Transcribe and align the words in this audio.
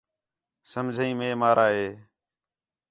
سمجھین 0.71 1.11
مئے 1.17 1.29
مارا 1.41 1.67
ہِے 1.75 1.87